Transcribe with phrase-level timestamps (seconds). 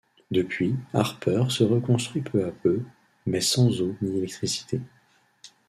[0.31, 2.81] Depuis, Harper se reconstruit peu à peu,
[3.27, 4.81] mais sans eau ni électricité.